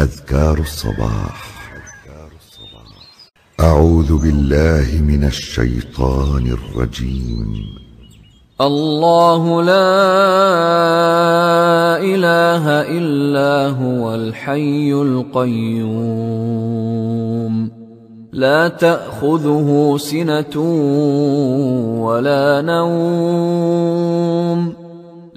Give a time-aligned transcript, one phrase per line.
[0.00, 1.50] أذكار الصباح.
[3.60, 7.54] أعوذ بالله من الشيطان الرجيم.
[8.60, 9.96] الله لا
[11.98, 12.64] إله
[12.98, 16.10] إلا هو الحي القيوم.
[18.32, 20.60] لا تأخذه سنة
[22.00, 24.00] ولا نوم.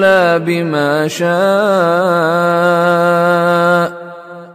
[0.00, 1.30] إلا بما شاء.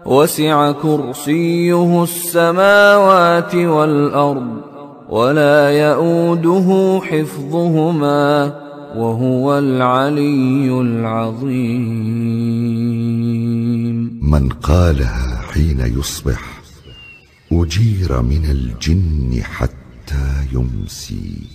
[0.06, 4.62] وسع كرسيه السماوات والأرض
[5.10, 8.54] ولا يئوده حفظهما
[8.96, 11.86] وهو العلي العظيم.
[14.32, 16.62] من قالها حين يصبح
[17.52, 21.55] أجير من الجن حتى يمسي.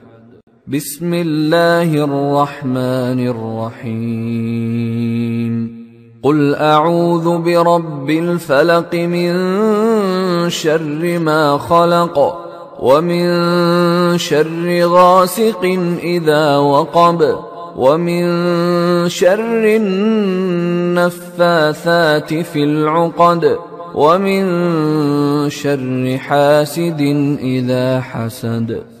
[0.73, 3.19] بسم الله الرحمن
[3.83, 5.53] الرحيم.
[6.23, 9.33] قل أعوذ برب الفلق من
[10.49, 12.37] شر ما خلق
[12.79, 13.27] ومن
[14.17, 15.65] شر غاسق
[16.03, 17.35] إذا وقب
[17.75, 18.23] ومن
[19.09, 19.63] شر
[20.95, 23.57] النفاثات في العقد
[23.95, 24.43] ومن
[25.49, 27.01] شر حاسد
[27.41, 29.00] إذا حسد.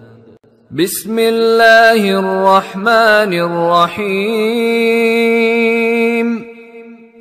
[0.75, 4.11] بسم الله الرحمن الرحيم.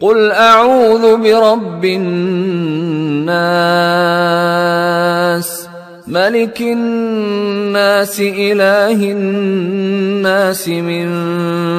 [0.00, 3.30] قل أعوذ برب الناس.
[6.06, 11.10] ملك الناس إله الناس من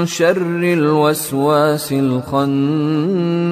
[0.06, 3.52] شر الوسواس الخناس.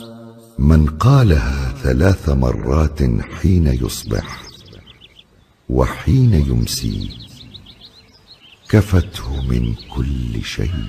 [0.61, 2.99] من قالها ثلاث مرات
[3.41, 4.41] حين يصبح
[5.69, 7.09] وحين يمسي
[8.69, 10.85] كفته من كل شيء.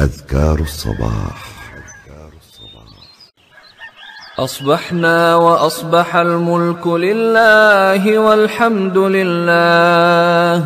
[0.00, 1.52] أذكار الصباح.
[4.38, 10.56] أصبحنا وأصبح الملك لله والحمد لله.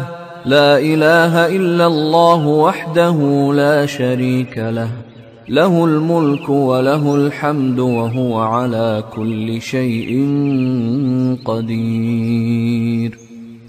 [0.45, 3.19] لا إله إلا الله وحده
[3.55, 5.06] لا شريك له.
[5.49, 10.27] له الملك وله الحمد وهو على كل شيء
[11.45, 13.19] قدير.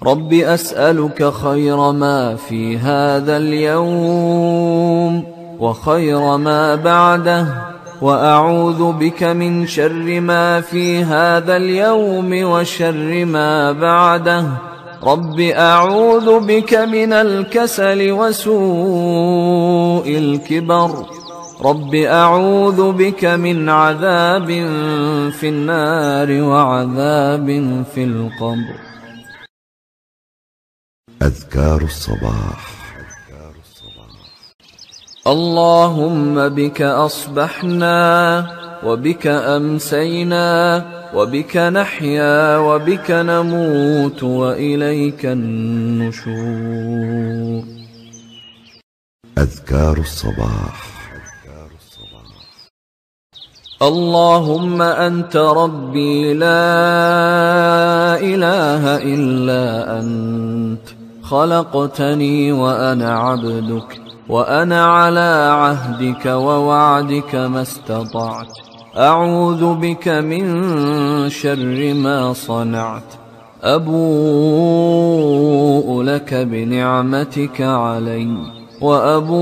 [0.02, 5.24] رب أسألك خير ما في هذا اليوم
[5.60, 7.46] وخير ما بعده
[8.02, 14.44] وأعوذ بك من شر ما في هذا اليوم وشر ما بعده.
[15.04, 21.06] رب أعوذ بك من الكسل وسوء الكبر.
[21.62, 24.46] رب اعوذ بك من عذاب
[25.30, 28.78] في النار وعذاب في القبر.
[31.22, 32.78] أذكار الصباح.
[35.26, 38.46] اللهم بك أصبحنا
[38.84, 40.84] وبك أمسينا
[41.14, 46.34] وبك نحيا وبك نموت وإليك النشور.
[49.38, 50.97] أذكار الصباح.
[53.82, 56.48] اللهم أنت ربي لا
[58.20, 60.80] إله إلا أنت.
[61.22, 68.46] خلقتني وأنا عبدك وأنا على عهدك ووعدك ما استطعت.
[68.96, 70.44] أعوذ بك من
[71.30, 73.14] شر ما صنعت.
[73.62, 73.92] أبوء
[76.02, 78.57] لك بنعمتك علي.
[78.80, 79.38] وأبوء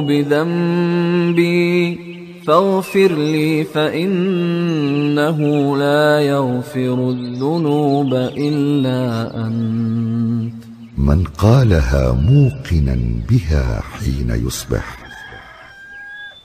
[0.00, 1.98] بذنبي
[2.46, 5.38] فاغفر لي فإنه
[5.76, 10.54] لا يغفر الذنوب إلا أنت.
[10.98, 12.98] من قالها موقنا
[13.30, 14.98] بها حين يصبح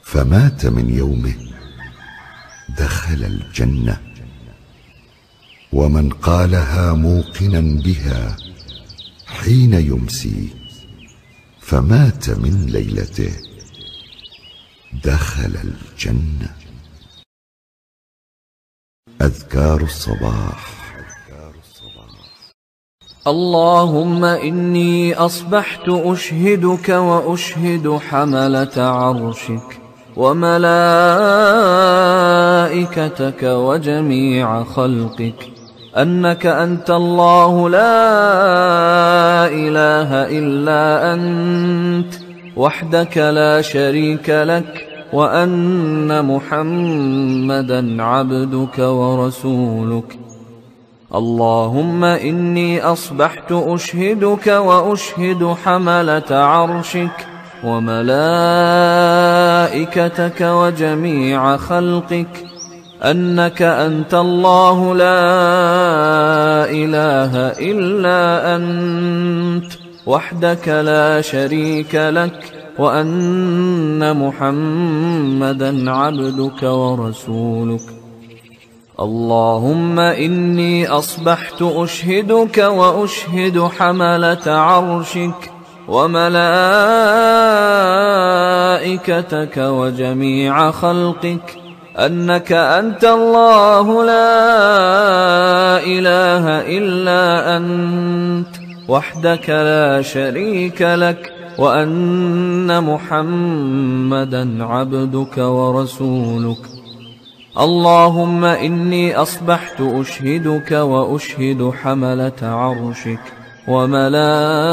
[0.04, 1.34] فمات من يومه
[2.80, 3.98] دخل الجنة.
[5.74, 8.36] ومن قالها موقنا بها
[9.44, 10.50] حين يمسي
[11.60, 13.34] فمات من ليلته.
[15.04, 16.56] دخل الجنة.
[19.22, 20.76] أذكار الصباح.
[23.28, 29.80] اللهم إني أصبحت أشهدك وأشهد حملة عرشك
[30.18, 30.64] وملائكتك
[33.44, 35.65] وجميع خلقك.
[35.98, 40.10] أنك أنت الله لا إله
[40.40, 42.14] إلا أنت
[42.58, 50.20] وحدك لا شريك لك وأن محمدا عبدك ورسولك.
[51.16, 57.28] اللهم إني أصبحت أشهدك وأشهد حملة عرشك
[57.64, 58.82] وملائكتك
[60.42, 62.55] وجميع خلقك.
[63.06, 67.38] أنك أنت الله لا إله
[67.72, 69.72] إلا أنت
[70.06, 77.82] وحدك لا شريك لك وأن محمدا عبدك ورسولك.
[79.00, 85.52] اللهم إني أصبحت أشهدك وأشهد حملة عرشك
[85.88, 86.38] وملائكتك
[89.58, 91.65] وجميع خلقك.
[92.00, 96.46] أنك أنت الله لا إله
[96.78, 98.48] إلا أنت
[98.88, 106.58] وحدك لا شريك لك وأن محمدا عبدك ورسولك.
[107.60, 113.20] اللهم إني أصبحت أشهدك وأشهد حملة عرشك
[113.68, 114.64] وملائكتك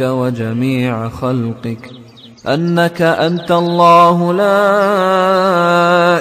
[0.00, 2.01] وجميع خلقك.
[2.46, 4.66] أنك أنت الله لا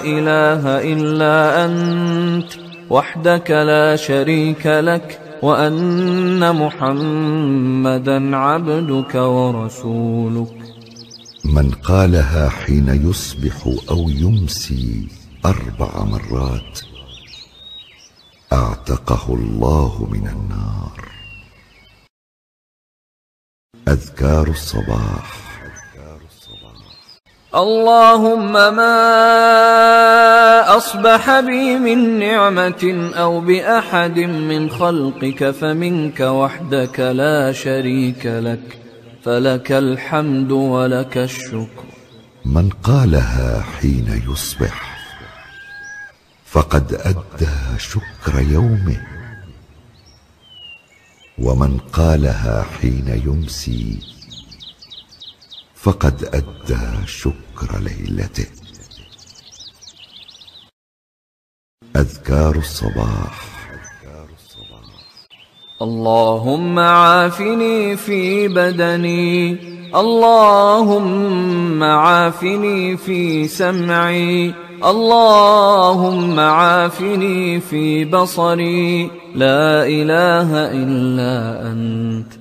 [0.06, 2.51] إله إلا أنت
[2.90, 10.58] وحدك لا شريك لك وأن محمدا عبدك ورسولك.
[11.46, 15.08] من قالها حين يصبح أو يمسي
[15.46, 16.80] أربع مرات
[18.54, 21.12] أعتقه الله من النار.
[23.88, 25.50] أذكار الصباح.
[27.55, 28.98] اللهم ما
[30.77, 38.77] أصبح بي من نعمة أو بأحد من خلقك فمنك وحدك لا شريك لك
[39.24, 41.84] فلك الحمد ولك الشكر.
[42.46, 44.98] من قالها حين يصبح
[46.46, 49.01] فقد أدى شكر يومه
[51.39, 54.11] ومن قالها حين يمسي
[55.82, 58.46] فقد أدى شكر ليلته.
[61.96, 63.52] أذكار الصباح.
[65.82, 69.52] اللهم عافني في بدني.
[69.96, 74.54] اللهم عافني في سمعي.
[74.86, 79.12] اللهم عافني في بصري.
[79.36, 82.40] لا إله إلا أنت.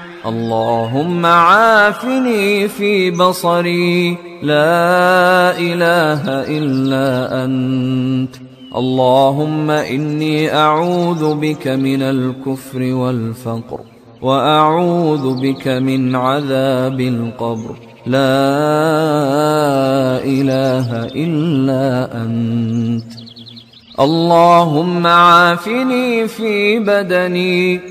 [0.25, 4.17] اللهم عافني في بصري.
[4.43, 8.35] لا إله إلا أنت.
[8.75, 13.79] اللهم إني أعوذ بك من الكفر والفقر
[14.21, 17.75] وأعوذ بك من عذاب القبر.
[18.05, 18.21] لا
[20.23, 23.13] إله إلا أنت.
[23.99, 27.90] اللهم عافني في بدني.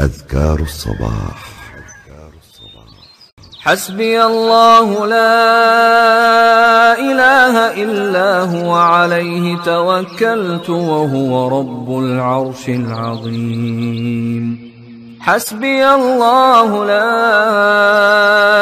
[0.00, 1.54] أذكار الصباح.
[3.60, 14.44] حسبي الله لا إله إلا هو عليه توكلت وهو رب العرش العظيم.
[15.20, 17.14] حسبي الله لا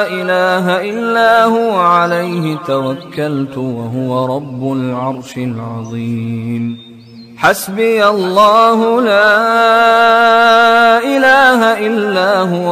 [0.06, 6.92] إله إلا هو عليه توكلت وهو رب العرش العظيم.
[7.36, 9.32] حسبي الله لا
[10.42, 10.91] إله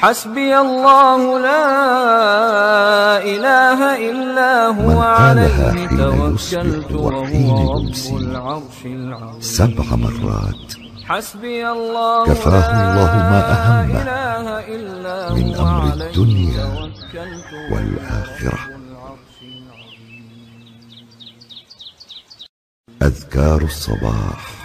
[0.00, 1.64] حسبي الله لا
[3.20, 3.80] إله
[4.10, 9.40] إلا هو عليه توكلت وهو رب العرش العظيم.
[9.40, 10.68] سبع مرات.
[11.04, 16.66] حسبي الله كفاه الله ما أهمه إلا من أمر الدنيا
[17.72, 18.60] والآخرة.
[23.02, 24.59] أذكار الصباح.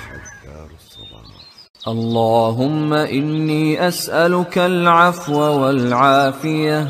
[1.88, 6.88] اللهم إني أسألك العفو والعافية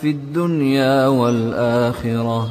[0.00, 2.48] في الدنيا والآخرة.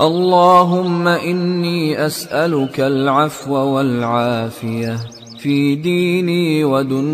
[0.00, 4.96] اللهم إني أسألك العفو والعافية
[5.38, 7.04] في ديني ودنياي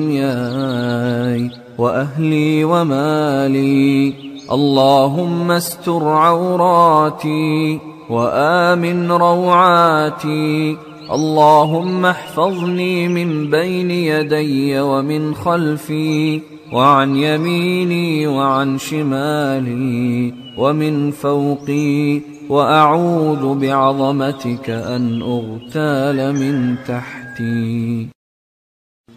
[1.79, 4.15] وأهلي ومالي.
[4.53, 7.79] اللهم استر عوراتي
[8.11, 10.92] وآمن روعاتي.
[11.13, 16.41] اللهم احفظني من بين يدي ومن خلفي
[16.73, 28.09] وعن يميني وعن شمالي ومن فوقي وأعوذ بعظمتك أن أغتال من تحتي.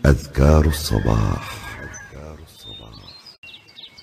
[0.05, 1.65] أذكار الصباح.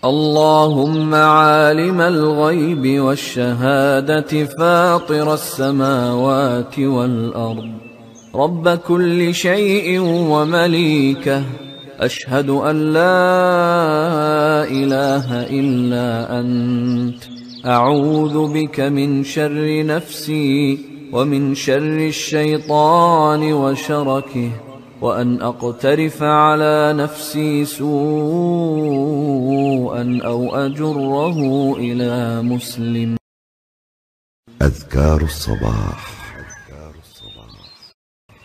[0.04, 7.81] اللهم عالم الغيب والشهادة فاطر السماوات والأرض.
[8.34, 11.44] رب كل شيء ومليكه.
[12.00, 17.22] أشهد أن لا إله إلا أنت.
[17.66, 20.78] أعوذ بك من شر نفسي
[21.12, 24.50] ومن شر الشيطان وشركه.
[25.00, 27.90] وأن أقترف على نفسي سوءا
[30.24, 33.16] أو أجره إلى مسلم.
[34.62, 36.21] أذكار الصباح.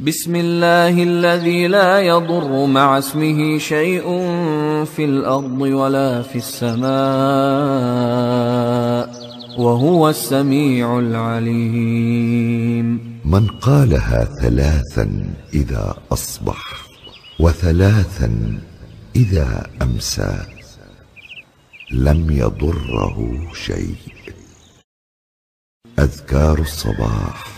[0.00, 4.02] بسم الله الذي لا يضر مع اسمه شيء
[4.84, 6.88] في الأرض ولا في السماء
[9.58, 12.86] وهو السميع العليم.
[13.24, 16.86] من قالها ثلاثا إذا أصبح
[17.40, 18.58] وثلاثا
[19.16, 20.38] إذا أمسى
[21.90, 23.96] لم يضره شيء.
[25.98, 27.57] أذكار الصباح.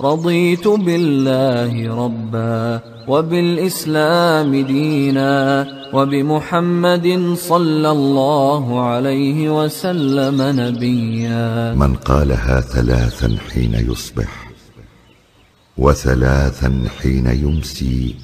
[0.00, 11.74] رضيت بالله ربا وبالإسلام دينا وبمحمد صلى الله عليه وسلم نبيا.
[11.74, 14.50] من قالها ثلاثا حين يصبح
[15.78, 18.14] وثلاثا حين يمسي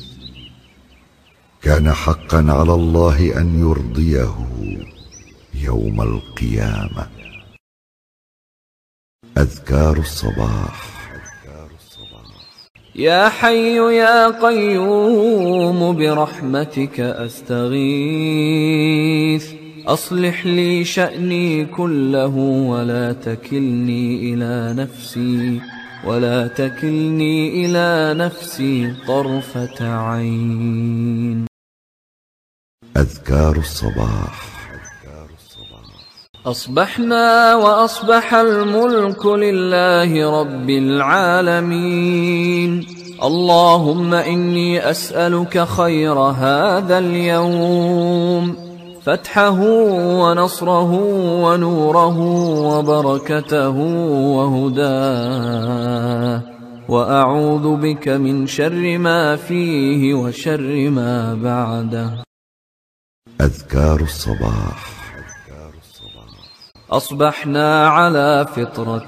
[1.63, 4.35] كان حقا على الله أن يرضيه
[5.55, 7.07] يوم القيامة.
[9.39, 10.92] أذكار الصباح.
[12.95, 17.83] يا حي يا قيوم برحمتك أستغيث.
[19.87, 22.37] أصلح لي شأني كله
[22.69, 25.61] ولا تكلني إلى نفسي
[26.05, 31.47] ولا تكلني إلى نفسي طرفة عين.
[32.97, 34.52] أذكار الصباح.
[36.47, 42.87] أصبحنا وأصبح الملك لله رب العالمين.
[43.23, 48.57] اللهم إني أسألك خير هذا اليوم.
[49.03, 49.61] فتحه
[50.23, 50.93] ونصره
[51.45, 52.19] ونوره
[52.59, 53.77] وبركته
[54.37, 56.43] وهداه.
[56.89, 62.11] وأعوذ بك من شر ما فيه وشر ما بعده.
[63.41, 64.92] أذكار الصباح.
[66.93, 69.07] أصبحنا على فطرة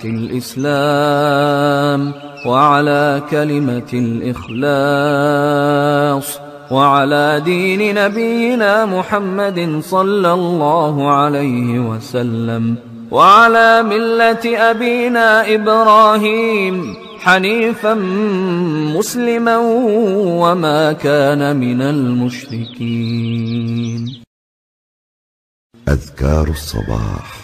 [0.65, 2.13] الإسلام
[2.47, 3.93] وعلى كلمة
[4.63, 6.39] الإخلاص
[6.71, 12.77] وعلى دين نبينا محمد صلى الله عليه وسلم
[13.11, 17.95] وعلى ملة أبينا إبراهيم حنيفا
[18.97, 19.57] مسلما
[20.43, 23.05] وما كان من المشركين.
[25.89, 27.44] أذكار الصباح.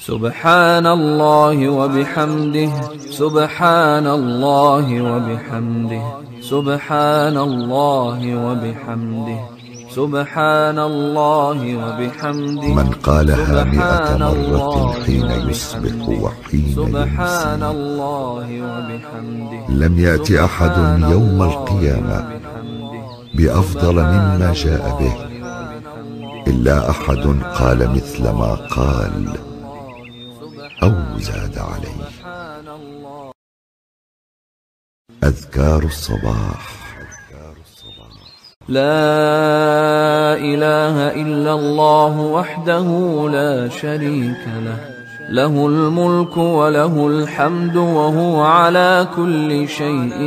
[0.00, 2.70] سبحان الله وبحمده
[3.10, 6.02] سبحان الله وبحمده
[6.40, 9.40] سبحان الله وبحمده
[9.90, 15.30] سبحان الله وبحمده من قالها مئة مرة حين.
[15.50, 20.76] يصبح وحين سبحان الله وبحمده لم يأت أحد
[21.12, 22.18] يوم القيامة.
[23.34, 25.14] بأفضل مما جاء به.
[26.46, 27.24] إلا أحد
[27.60, 29.49] قال مثل ما قال
[30.82, 32.00] أو زاد عليه.
[35.24, 36.80] أذكار الصباح.
[38.68, 42.88] لا إله إلا الله وحده
[43.32, 44.78] لا شريك له.
[45.30, 50.20] له الملك وله الحمد وهو على كل شيء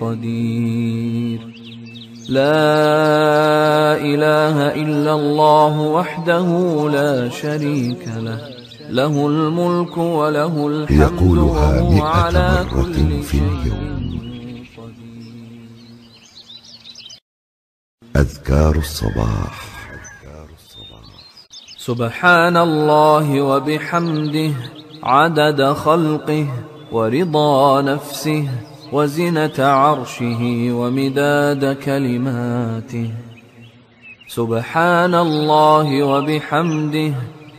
[0.00, 1.40] قدير.
[2.28, 6.48] لا إله إلا الله وحده
[6.90, 8.53] لا شريك له.
[8.90, 14.64] له الملك وله الحمد يقولها وهو مئة على مرة كل في اليوم.
[18.16, 19.74] أذكار الصباح
[21.78, 24.52] سبحان الله وبحمده
[25.02, 26.46] عدد خلقه
[26.92, 28.48] ورضا نفسه
[28.92, 30.42] وزنة عرشه
[30.72, 33.10] ومداد كلماته
[34.28, 37.14] سبحان الله وبحمده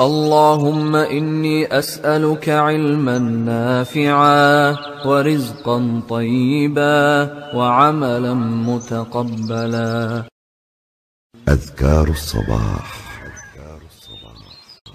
[0.00, 10.22] اللهم إني أسألك علما نافعا ورزقا طيبا وعملا متقبلا.
[11.48, 13.00] أذكار الصباح.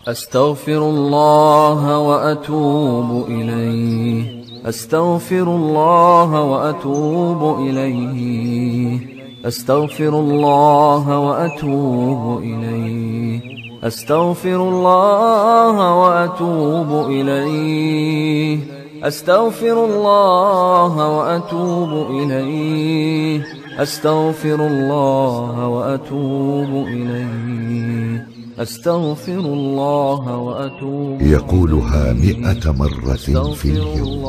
[0.08, 4.44] أستغفر الله وأتوب إليه.
[4.70, 9.00] أستغفر الله وأتوب إليه.
[9.46, 13.65] أستغفر الله وأتوب إليه.
[13.86, 18.60] أستغفر الله وأتوب إليه.
[19.04, 23.46] أستغفر الله وأتوب إليه.
[23.78, 28.28] أستغفر الله وأتوب إليه.
[28.60, 33.16] أستغفر الله وأتوب يقولها مئة مرة
[33.54, 34.26] في اليوم.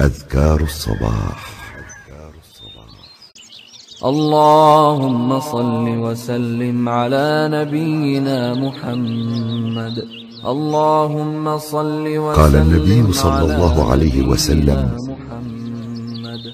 [0.00, 1.53] أذكار الصباح.
[4.04, 9.96] اللهم صل وسلم على نبينا محمد.
[10.46, 14.98] اللهم صل وسلم قال النبي صلى الله عليه وسلم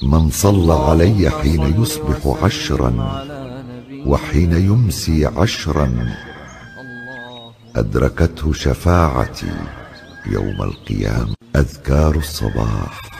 [0.02, 2.92] من صلى علي حين يصبح عشرا
[4.06, 5.88] وحين يمسي عشرا
[7.76, 9.54] أدركته شفاعتي
[10.26, 11.34] يوم القيامة.
[11.56, 13.19] أذكار الصباح.